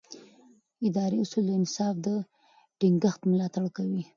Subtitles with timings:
[0.87, 2.07] اداري اصول د انصاف د
[2.79, 4.03] ټینګښت ملاتړ کوي.